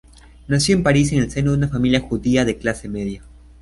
[0.47, 3.21] Nació en París en el seno de una familia judía de clase media.